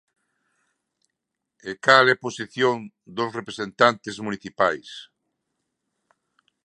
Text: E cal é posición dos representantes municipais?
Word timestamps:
E 1.69 1.71
cal 1.85 2.05
é 2.13 2.21
posición 2.25 2.77
dos 3.15 3.33
representantes 3.39 4.15
municipais? 4.25 4.89